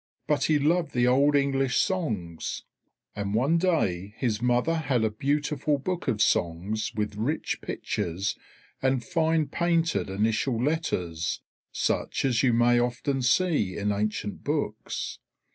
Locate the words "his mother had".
4.17-5.03